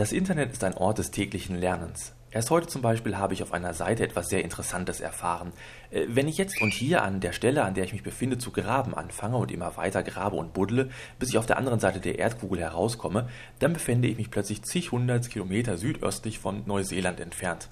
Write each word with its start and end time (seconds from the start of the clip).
Das 0.00 0.12
Internet 0.12 0.50
ist 0.50 0.64
ein 0.64 0.78
Ort 0.78 0.96
des 0.96 1.10
täglichen 1.10 1.60
Lernens. 1.60 2.14
Erst 2.30 2.48
heute 2.48 2.68
zum 2.68 2.80
Beispiel 2.80 3.18
habe 3.18 3.34
ich 3.34 3.42
auf 3.42 3.52
einer 3.52 3.74
Seite 3.74 4.02
etwas 4.02 4.30
sehr 4.30 4.42
Interessantes 4.42 5.00
erfahren. 5.00 5.52
Äh, 5.90 6.06
wenn 6.08 6.26
ich 6.26 6.38
jetzt 6.38 6.62
und 6.62 6.72
hier 6.72 7.02
an 7.02 7.20
der 7.20 7.32
Stelle, 7.32 7.64
an 7.64 7.74
der 7.74 7.84
ich 7.84 7.92
mich 7.92 8.02
befinde, 8.02 8.38
zu 8.38 8.50
graben 8.50 8.94
anfange 8.94 9.36
und 9.36 9.52
immer 9.52 9.76
weiter 9.76 10.02
grabe 10.02 10.36
und 10.36 10.54
buddle, 10.54 10.88
bis 11.18 11.28
ich 11.28 11.36
auf 11.36 11.44
der 11.44 11.58
anderen 11.58 11.80
Seite 11.80 12.00
der 12.00 12.18
Erdkugel 12.18 12.60
herauskomme, 12.60 13.28
dann 13.58 13.74
befände 13.74 14.08
ich 14.08 14.16
mich 14.16 14.30
plötzlich 14.30 14.62
zig 14.62 14.90
hundert 14.90 15.28
Kilometer 15.28 15.76
südöstlich 15.76 16.38
von 16.38 16.62
Neuseeland 16.64 17.20
entfernt. 17.20 17.68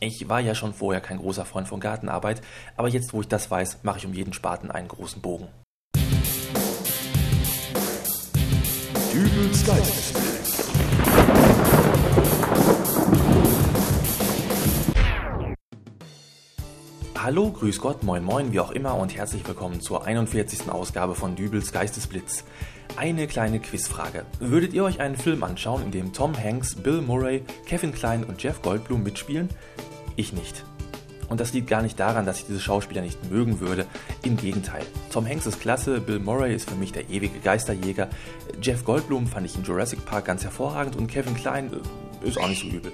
Ich 0.00 0.28
war 0.28 0.40
ja 0.40 0.54
schon 0.54 0.74
vorher 0.74 1.00
kein 1.00 1.16
großer 1.16 1.46
Freund 1.46 1.66
von 1.66 1.80
Gartenarbeit, 1.80 2.42
aber 2.76 2.88
jetzt, 2.88 3.14
wo 3.14 3.22
ich 3.22 3.28
das 3.28 3.50
weiß, 3.50 3.78
mache 3.84 3.96
ich 3.96 4.04
um 4.04 4.12
jeden 4.12 4.34
Spaten 4.34 4.70
einen 4.70 4.88
großen 4.88 5.22
Bogen. 5.22 5.48
Dübels 9.14 9.64
Geistesblitz. 9.64 10.31
Hallo, 17.22 17.52
grüß 17.52 17.80
Gott, 17.80 18.02
moin 18.02 18.24
moin, 18.24 18.52
wie 18.52 18.58
auch 18.58 18.72
immer 18.72 18.96
und 18.96 19.16
herzlich 19.16 19.46
willkommen 19.46 19.80
zur 19.80 20.04
41. 20.04 20.68
Ausgabe 20.68 21.14
von 21.14 21.36
Dübels 21.36 21.70
Geistesblitz. 21.70 22.42
Eine 22.96 23.28
kleine 23.28 23.60
Quizfrage. 23.60 24.26
Würdet 24.40 24.72
ihr 24.72 24.82
euch 24.82 24.98
einen 24.98 25.16
Film 25.16 25.44
anschauen, 25.44 25.84
in 25.84 25.92
dem 25.92 26.12
Tom 26.12 26.36
Hanks, 26.36 26.74
Bill 26.74 27.00
Murray, 27.00 27.44
Kevin 27.64 27.94
Klein 27.94 28.24
und 28.24 28.42
Jeff 28.42 28.60
Goldblum 28.60 29.04
mitspielen? 29.04 29.50
Ich 30.16 30.32
nicht. 30.32 30.64
Und 31.28 31.38
das 31.38 31.52
liegt 31.52 31.68
gar 31.68 31.82
nicht 31.82 32.00
daran, 32.00 32.26
dass 32.26 32.40
ich 32.40 32.46
diese 32.46 32.58
Schauspieler 32.58 33.02
nicht 33.02 33.30
mögen 33.30 33.60
würde. 33.60 33.86
Im 34.24 34.36
Gegenteil. 34.36 34.84
Tom 35.12 35.24
Hanks 35.24 35.46
ist 35.46 35.60
klasse, 35.60 36.00
Bill 36.00 36.18
Murray 36.18 36.52
ist 36.52 36.68
für 36.68 36.76
mich 36.76 36.90
der 36.90 37.08
ewige 37.08 37.38
Geisterjäger, 37.38 38.08
Jeff 38.60 38.84
Goldblum 38.84 39.28
fand 39.28 39.46
ich 39.46 39.54
in 39.54 39.62
Jurassic 39.62 40.04
Park 40.04 40.24
ganz 40.24 40.42
hervorragend 40.42 40.96
und 40.96 41.06
Kevin 41.06 41.36
Klein 41.36 41.70
äh, 41.72 42.28
ist 42.28 42.38
auch 42.38 42.48
nicht 42.48 42.62
so 42.62 42.66
übel. 42.66 42.90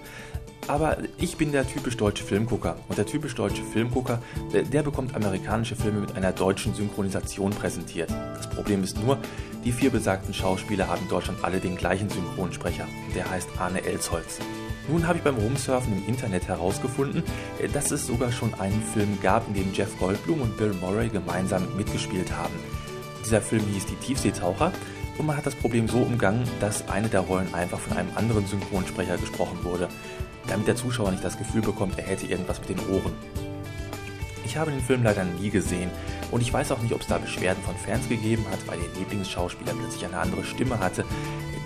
Aber 0.68 0.98
ich 1.16 1.38
bin 1.38 1.50
der 1.50 1.66
typisch 1.66 1.96
deutsche 1.96 2.24
Filmgucker. 2.24 2.76
Und 2.88 2.98
der 2.98 3.06
typisch 3.06 3.34
deutsche 3.34 3.62
Filmgucker, 3.62 4.23
der, 4.52 4.62
der, 4.62 4.82
bekommt 4.82 5.16
amerikanische 5.16 5.74
Filme 5.74 6.01
mit 6.01 6.15
einer 6.15 6.32
deutschen 6.32 6.74
Synchronisation 6.74 7.51
präsentiert. 7.52 8.10
Das 8.10 8.51
Problem 8.51 8.84
ist 8.84 9.02
nur, 9.02 9.18
die 9.65 9.73
vier 9.73 9.90
besagten 9.90 10.34
Schauspieler 10.34 10.88
haben 10.88 11.02
in 11.02 11.09
Deutschland 11.09 11.43
alle 11.43 11.59
den 11.59 11.76
gleichen 11.76 12.10
Synchronsprecher. 12.10 12.87
Der 13.15 13.30
heißt 13.30 13.48
Arne 13.59 13.82
Elsholz. 13.82 14.40
Nun 14.88 15.06
habe 15.06 15.18
ich 15.18 15.24
beim 15.24 15.37
Rumsurfen 15.37 15.96
im 15.96 16.06
Internet 16.06 16.48
herausgefunden, 16.48 17.23
dass 17.73 17.90
es 17.90 18.06
sogar 18.06 18.30
schon 18.30 18.54
einen 18.54 18.82
Film 18.82 19.18
gab, 19.23 19.48
in 19.48 19.54
dem 19.54 19.73
Jeff 19.73 19.98
Goldblum 19.98 20.43
und 20.43 20.56
Bill 20.59 20.74
Murray 20.80 21.09
gemeinsam 21.09 21.66
mitgespielt 21.76 22.30
haben. 22.32 22.54
Dieser 23.24 23.40
Film 23.43 23.65
hieß 23.73 23.87
Die 23.87 23.96
Tiefseetaucher 23.96 24.73
und 25.19 25.27
man 25.27 25.37
hat 25.37 25.47
das 25.47 25.55
Problem 25.55 25.88
so 25.88 25.99
umgangen, 25.99 26.45
dass 26.61 26.88
eine 26.88 27.09
der 27.09 27.21
Rollen 27.21 27.52
einfach 27.52 27.79
von 27.79 27.97
einem 27.97 28.11
anderen 28.16 28.47
Synchronsprecher 28.47 29.19
gesprochen 29.19 29.65
wurde 29.65 29.88
damit 30.49 30.66
der 30.66 30.77
Zuschauer 30.77 31.11
nicht 31.11 31.24
das 31.24 31.38
Gefühl 31.38 31.61
bekommt, 31.61 31.99
er 31.99 32.05
hätte 32.05 32.27
irgendwas 32.27 32.61
mit 32.61 32.71
den 32.71 32.80
Ohren. 32.88 33.13
Ich 34.45 34.57
habe 34.57 34.71
den 34.71 34.80
Film 34.80 35.02
leider 35.02 35.24
nie 35.24 35.51
gesehen 35.51 35.91
und 36.30 36.41
ich 36.41 36.52
weiß 36.52 36.73
auch 36.73 36.80
nicht, 36.80 36.95
ob 36.95 37.02
es 37.02 37.07
da 37.07 37.19
Beschwerden 37.19 37.63
von 37.63 37.77
Fans 37.77 38.09
gegeben 38.09 38.45
hat, 38.51 38.66
weil 38.66 38.79
ihr 38.79 38.99
Lieblingsschauspieler 38.99 39.74
plötzlich 39.74 40.07
eine 40.07 40.19
andere 40.19 40.45
Stimme 40.45 40.79
hatte. 40.80 41.05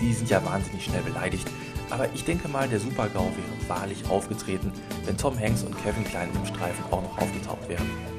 Die 0.01 0.13
sind 0.13 0.29
ja 0.29 0.43
wahnsinnig 0.43 0.83
schnell 0.83 1.01
beleidigt. 1.01 1.47
Aber 1.89 2.09
ich 2.13 2.25
denke 2.25 2.49
mal, 2.49 2.67
der 2.67 2.79
Super-GAU 2.79 3.23
wäre 3.23 3.69
wahrlich 3.69 4.09
aufgetreten, 4.09 4.73
wenn 5.05 5.17
Tom 5.17 5.39
Hanks 5.39 5.63
und 5.63 5.77
Kevin 5.81 6.03
Klein 6.03 6.29
im 6.33 6.45
Streifen 6.45 6.83
auch 6.91 7.03
noch 7.03 7.17
aufgetaucht 7.17 7.69
wären. 7.69 8.12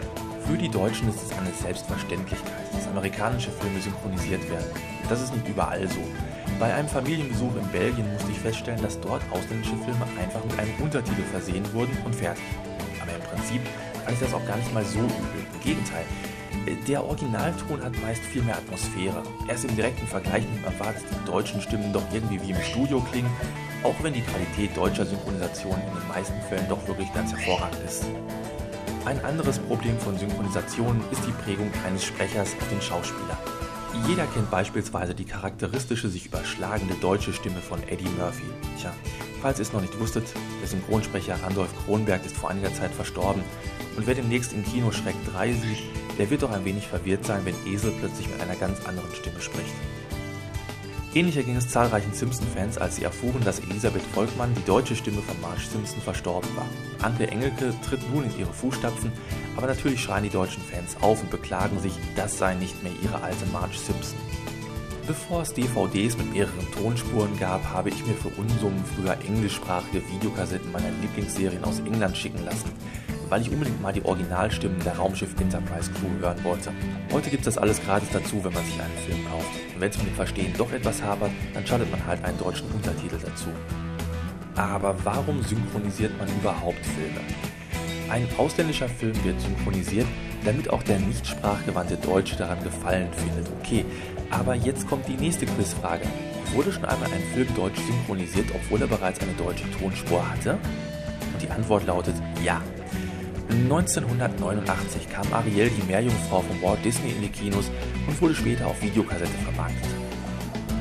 Für 0.46 0.58
die 0.58 0.68
Deutschen 0.68 1.08
ist 1.08 1.22
es 1.22 1.38
eine 1.38 1.50
Selbstverständlichkeit, 1.52 2.52
dass 2.72 2.86
amerikanische 2.86 3.50
Filme 3.50 3.80
synchronisiert 3.80 4.48
werden. 4.50 4.66
Das 5.08 5.22
ist 5.22 5.34
nicht 5.34 5.48
überall 5.48 5.88
so. 5.88 6.00
Bei 6.60 6.72
einem 6.74 6.88
Familienbesuch 6.88 7.56
in 7.56 7.66
Belgien 7.68 8.12
musste 8.12 8.30
ich 8.30 8.38
feststellen, 8.38 8.82
dass 8.82 9.00
dort 9.00 9.22
ausländische 9.30 9.76
Filme 9.76 10.06
einfach 10.20 10.44
mit 10.44 10.58
einem 10.58 10.74
Untertitel 10.82 11.22
versehen 11.22 11.64
wurden 11.72 11.96
und 12.04 12.14
fertig. 12.14 12.44
Aber 13.00 13.12
im 13.12 13.22
Prinzip 13.22 13.62
fand 14.04 14.12
ich 14.12 14.20
das 14.20 14.34
auch 14.34 14.46
gar 14.46 14.56
nicht 14.56 14.72
mal 14.74 14.84
so 14.84 14.98
übel. 14.98 15.46
Im 15.54 15.60
Gegenteil. 15.60 16.04
Der 16.86 17.04
Originalton 17.04 17.82
hat 17.82 18.00
meist 18.02 18.22
viel 18.22 18.42
mehr 18.42 18.56
Atmosphäre. 18.56 19.22
Erst 19.48 19.64
im 19.64 19.74
direkten 19.76 20.06
Vergleich 20.06 20.44
nimmt 20.44 20.64
man 20.64 20.78
wahr, 20.78 20.92
dass 20.92 21.02
die 21.04 21.30
deutschen 21.30 21.60
Stimmen 21.62 21.92
doch 21.92 22.04
irgendwie 22.12 22.40
wie 22.42 22.50
im 22.50 22.62
Studio 22.62 23.00
klingen, 23.10 23.30
auch 23.82 23.94
wenn 24.02 24.12
die 24.12 24.22
Qualität 24.22 24.76
deutscher 24.76 25.06
Synchronisation 25.06 25.74
in 25.74 26.00
den 26.00 26.08
meisten 26.08 26.40
Fällen 26.48 26.68
doch 26.68 26.86
wirklich 26.86 27.12
ganz 27.14 27.32
hervorragend 27.32 27.80
ist. 27.86 28.04
Ein 29.06 29.22
anderes 29.22 29.58
Problem 29.58 29.98
von 29.98 30.16
Synchronisationen 30.16 31.02
ist 31.10 31.20
die 31.26 31.42
Prägung 31.44 31.70
eines 31.86 32.04
Sprechers 32.04 32.54
auf 32.58 32.68
den 32.70 32.80
Schauspieler. 32.80 33.36
Jeder 34.08 34.24
kennt 34.26 34.50
beispielsweise 34.50 35.14
die 35.14 35.26
charakteristische 35.26 36.08
sich 36.08 36.24
überschlagende 36.24 36.94
deutsche 36.94 37.34
Stimme 37.34 37.60
von 37.60 37.82
Eddie 37.86 38.08
Murphy. 38.18 38.46
Tja, 38.80 38.94
falls 39.42 39.58
ihr 39.58 39.64
es 39.64 39.74
noch 39.74 39.82
nicht 39.82 40.00
wusstet, 40.00 40.24
der 40.62 40.68
Synchronsprecher 40.68 41.36
Randolph 41.42 41.74
Kronberg 41.84 42.24
ist 42.24 42.34
vor 42.34 42.48
einiger 42.48 42.72
Zeit 42.72 42.92
verstorben 42.92 43.44
und 43.98 44.06
wer 44.06 44.14
demnächst 44.14 44.54
im 44.54 44.64
Kino 44.64 44.90
Schreck 44.90 45.16
3 45.34 45.52
sieht, 45.52 45.82
der 46.18 46.30
wird 46.30 46.42
doch 46.42 46.50
ein 46.50 46.64
wenig 46.64 46.88
verwirrt 46.88 47.26
sein, 47.26 47.44
wenn 47.44 47.54
Esel 47.70 47.92
plötzlich 48.00 48.30
mit 48.30 48.40
einer 48.40 48.56
ganz 48.56 48.86
anderen 48.86 49.14
Stimme 49.14 49.42
spricht. 49.42 49.74
Ähnlicher 51.14 51.44
ging 51.44 51.54
es 51.54 51.68
zahlreichen 51.68 52.12
Simpson-Fans, 52.12 52.76
als 52.76 52.96
sie 52.96 53.04
erfuhren, 53.04 53.44
dass 53.44 53.60
Elisabeth 53.60 54.02
Volkmann, 54.02 54.52
die 54.52 54.64
deutsche 54.64 54.96
Stimme 54.96 55.22
von 55.22 55.40
Marge 55.40 55.60
Simpson, 55.60 56.02
verstorben 56.02 56.50
war. 56.56 56.66
Anke 57.02 57.28
Engelke 57.28 57.72
tritt 57.88 58.00
nun 58.12 58.24
in 58.24 58.36
ihre 58.36 58.52
Fußstapfen, 58.52 59.12
aber 59.56 59.68
natürlich 59.68 60.00
schreien 60.02 60.24
die 60.24 60.30
deutschen 60.30 60.64
Fans 60.64 60.96
auf 61.02 61.22
und 61.22 61.30
beklagen 61.30 61.78
sich, 61.78 61.92
das 62.16 62.36
sei 62.38 62.54
nicht 62.54 62.82
mehr 62.82 62.92
ihre 63.00 63.22
alte 63.22 63.46
Marge 63.52 63.76
Simpson. 63.76 64.18
Bevor 65.06 65.42
es 65.42 65.54
DVDs 65.54 66.18
mit 66.18 66.32
mehreren 66.32 66.72
Tonspuren 66.72 67.38
gab, 67.38 67.62
habe 67.72 67.90
ich 67.90 68.06
mir 68.06 68.14
für 68.14 68.30
Unsummen 68.40 68.82
früher 68.84 69.16
englischsprachige 69.24 70.02
Videokassetten 70.08 70.72
meiner 70.72 70.90
Lieblingsserien 71.00 71.62
aus 71.62 71.78
England 71.78 72.16
schicken 72.16 72.44
lassen 72.44 72.72
weil 73.28 73.42
ich 73.42 73.50
unbedingt 73.50 73.80
mal 73.80 73.92
die 73.92 74.04
Originalstimmen 74.04 74.78
der 74.84 74.96
Raumschiff 74.96 75.34
Enterprise 75.40 75.90
Crew 75.92 76.20
hören 76.20 76.42
wollte. 76.44 76.72
Heute 77.12 77.30
gibt 77.30 77.46
es 77.46 77.54
das 77.54 77.58
alles 77.62 77.82
gratis 77.82 78.08
dazu, 78.12 78.44
wenn 78.44 78.52
man 78.52 78.64
sich 78.64 78.80
einen 78.80 78.98
Film 79.06 79.26
kauft. 79.28 79.48
Und 79.74 79.80
wenn 79.80 79.90
es 79.90 79.98
mit 79.98 80.06
dem 80.08 80.14
Verstehen 80.14 80.54
doch 80.56 80.72
etwas 80.72 81.02
hapert, 81.02 81.30
dann 81.52 81.66
schaltet 81.66 81.90
man 81.90 82.04
halt 82.06 82.24
einen 82.24 82.38
deutschen 82.38 82.70
Untertitel 82.70 83.18
dazu. 83.22 83.48
Aber 84.56 84.94
warum 85.04 85.42
synchronisiert 85.42 86.16
man 86.18 86.28
überhaupt 86.40 86.84
Filme? 86.84 87.20
Ein 88.08 88.28
ausländischer 88.36 88.88
Film 88.88 89.14
wird 89.24 89.40
synchronisiert, 89.40 90.06
damit 90.44 90.70
auch 90.70 90.82
der 90.82 90.98
nicht 91.00 91.26
sprachgewandte 91.26 91.96
Deutsche 91.96 92.36
daran 92.36 92.62
gefallen 92.62 93.08
findet. 93.12 93.50
Okay, 93.60 93.84
aber 94.30 94.54
jetzt 94.54 94.86
kommt 94.86 95.08
die 95.08 95.16
nächste 95.16 95.46
Quizfrage. 95.46 96.04
Wurde 96.52 96.72
schon 96.72 96.84
einmal 96.84 97.10
ein 97.12 97.22
Film 97.34 97.48
deutsch 97.56 97.80
synchronisiert, 97.80 98.46
obwohl 98.54 98.80
er 98.82 98.86
bereits 98.86 99.20
eine 99.20 99.32
deutsche 99.32 99.68
Tonspur 99.72 100.30
hatte? 100.30 100.58
Und 101.32 101.42
die 101.42 101.50
Antwort 101.50 101.86
lautet 101.86 102.14
ja. 102.44 102.62
1989 103.54 105.08
kam 105.10 105.32
Ariel, 105.32 105.70
die 105.70 105.82
Meerjungfrau 105.86 106.42
von 106.42 106.62
Walt 106.62 106.84
Disney 106.84 107.10
in 107.10 107.22
die 107.22 107.28
Kinos 107.28 107.70
und 108.06 108.20
wurde 108.20 108.34
später 108.34 108.66
auf 108.66 108.80
Videokassette 108.82 109.30
vermarktet. 109.44 109.88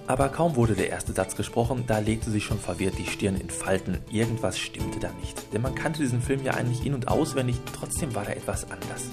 Aber 0.06 0.28
kaum 0.28 0.58
wurde 0.58 0.74
der 0.74 0.90
erste 0.90 1.14
Satz 1.14 1.38
gesprochen, 1.38 1.86
da 1.88 2.00
legte 2.00 2.30
sich 2.30 2.44
schon 2.44 2.60
verwirrt 2.60 2.98
die 2.98 3.06
Stirn 3.06 3.40
in 3.40 3.50
Falten. 3.50 4.00
Irgendwas 4.12 4.60
stimmte 4.60 5.00
da 5.00 5.12
nicht. 5.22 5.54
Denn 5.54 5.62
man 5.62 5.76
kannte 5.76 6.02
diesen 6.02 6.22
Film 6.22 6.44
ja 6.44 6.56
eigentlich 6.56 6.86
in- 6.86 6.94
und 6.94 7.08
auswendig, 7.08 7.56
trotzdem 7.74 8.14
war 8.16 8.26
da 8.26 8.32
etwas 8.32 8.66
anders. 8.70 9.06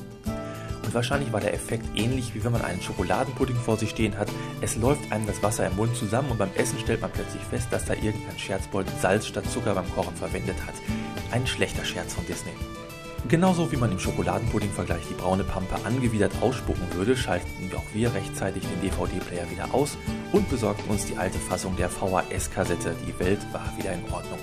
Und 0.89 0.95
wahrscheinlich 0.95 1.35
war 1.35 1.41
der 1.41 1.53
Effekt 1.53 1.85
ähnlich, 1.97 2.35
wie 2.35 2.43
wenn 2.43 2.53
man 2.53 2.63
einen 2.63 2.81
Schokoladenpudding 2.81 3.57
vor 3.57 3.77
sich 3.77 3.91
stehen 3.91 4.17
hat. 4.17 4.29
Es 4.63 4.75
läuft 4.75 5.13
einem 5.13 5.27
das 5.27 5.43
Wasser 5.43 5.67
im 5.67 5.77
Mund 5.77 5.95
zusammen 5.95 6.31
und 6.31 6.39
beim 6.39 6.49
Essen 6.55 6.79
stellt 6.79 7.03
man 7.03 7.11
plötzlich 7.11 7.43
fest, 7.43 7.69
dass 7.71 7.85
da 7.85 7.93
irgendein 7.93 8.39
Scherzbold 8.39 8.87
Salz 8.99 9.27
statt 9.27 9.45
Zucker 9.51 9.75
beim 9.75 9.85
Kochen 9.95 10.17
verwendet 10.17 10.57
hat. 10.67 10.73
Ein 11.31 11.47
schlechter 11.47 11.85
Scherz 11.85 12.15
von 12.15 12.25
Disney. 12.25 12.53
Genauso 13.29 13.71
wie 13.71 13.77
man 13.77 13.93
im 13.93 13.99
Schokoladenpudding-Vergleich 13.99 15.03
die 15.11 15.15
braune 15.15 15.45
Pampe 15.45 15.75
angewidert 15.85 16.33
ausspucken 16.41 16.87
würde, 16.95 17.19
schalteten 17.19 17.71
auch 17.77 17.85
wir 17.93 18.15
rechtzeitig 18.15 18.63
den 18.63 18.81
DVD-Player 18.81 19.51
wieder 19.51 19.75
aus 19.75 19.99
und 20.33 20.49
besorgten 20.49 20.89
uns 20.91 21.05
die 21.05 21.19
alte 21.19 21.39
Fassung 21.39 21.77
der 21.77 21.91
VHS-Kassette. 21.91 22.97
Die 23.07 23.23
Welt 23.23 23.41
war 23.53 23.71
wieder 23.77 23.93
in 23.93 24.05
Ordnung. 24.11 24.39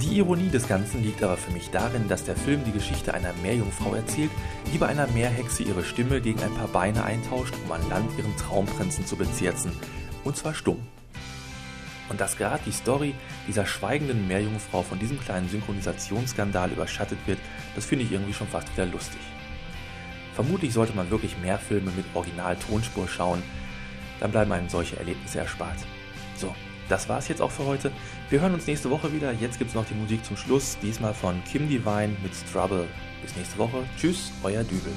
Die 0.00 0.16
Ironie 0.16 0.48
des 0.48 0.68
Ganzen 0.68 1.02
liegt 1.02 1.22
aber 1.22 1.36
für 1.36 1.52
mich 1.52 1.68
darin, 1.68 2.08
dass 2.08 2.24
der 2.24 2.34
Film 2.34 2.64
die 2.64 2.72
Geschichte 2.72 3.12
einer 3.12 3.34
Meerjungfrau 3.42 3.94
erzählt, 3.94 4.30
die 4.72 4.78
bei 4.78 4.86
einer 4.86 5.06
Meerhexe 5.08 5.64
ihre 5.64 5.84
Stimme 5.84 6.22
gegen 6.22 6.42
ein 6.42 6.54
paar 6.54 6.68
Beine 6.68 7.04
eintauscht, 7.04 7.52
um 7.62 7.72
an 7.72 7.86
Land 7.90 8.10
ihren 8.16 8.34
Traumprinzen 8.38 9.04
zu 9.04 9.16
bezirzen. 9.16 9.70
Und 10.24 10.38
zwar 10.38 10.54
stumm. 10.54 10.78
Und 12.08 12.22
dass 12.22 12.38
gerade 12.38 12.62
die 12.64 12.72
Story 12.72 13.14
dieser 13.46 13.66
schweigenden 13.66 14.26
Meerjungfrau 14.26 14.82
von 14.82 14.98
diesem 14.98 15.20
kleinen 15.20 15.50
Synchronisationsskandal 15.50 16.70
überschattet 16.70 17.18
wird, 17.26 17.38
das 17.74 17.84
finde 17.84 18.06
ich 18.06 18.12
irgendwie 18.12 18.32
schon 18.32 18.48
fast 18.48 18.72
wieder 18.72 18.86
lustig. 18.86 19.20
Vermutlich 20.34 20.72
sollte 20.72 20.96
man 20.96 21.10
wirklich 21.10 21.36
mehr 21.36 21.58
Filme 21.58 21.90
mit 21.90 22.06
Original-Tonspur 22.14 23.08
schauen, 23.08 23.42
dann 24.20 24.30
bleiben 24.30 24.52
einem 24.52 24.70
solche 24.70 24.96
Erlebnisse 24.96 25.40
erspart. 25.40 25.76
So, 26.38 26.54
das 26.92 27.08
war's 27.08 27.26
jetzt 27.28 27.40
auch 27.40 27.50
für 27.50 27.64
heute. 27.64 27.90
Wir 28.28 28.42
hören 28.42 28.52
uns 28.52 28.66
nächste 28.66 28.90
Woche 28.90 29.10
wieder. 29.14 29.32
Jetzt 29.32 29.58
gibt's 29.58 29.72
noch 29.72 29.86
die 29.86 29.94
Musik 29.94 30.22
zum 30.26 30.36
Schluss, 30.36 30.76
diesmal 30.82 31.14
von 31.14 31.42
Kim 31.44 31.66
Divine 31.66 32.14
mit 32.22 32.32
Trouble. 32.52 32.86
Bis 33.22 33.34
nächste 33.34 33.56
Woche. 33.56 33.84
Tschüss, 33.98 34.30
euer 34.42 34.62
Dübel. 34.62 34.92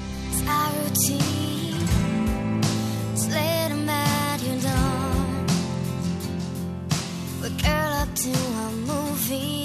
to 8.16 8.30
a 8.30 8.70
movie. 8.86 9.55